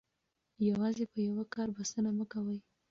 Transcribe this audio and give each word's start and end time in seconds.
یوازې 0.67 1.05
په 1.11 1.19
یوه 1.27 1.43
کار 1.53 1.67
بسنه 1.77 2.09
مه 2.17 2.25
کوئ. 2.31 2.59